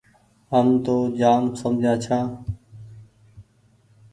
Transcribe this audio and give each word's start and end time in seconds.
هم 0.51 0.67
تو 0.85 0.95
جآم 1.19 1.43
سمجها 1.59 1.93
ڇآن۔ 2.03 2.27